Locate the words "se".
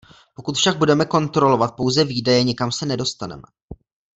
2.71-2.85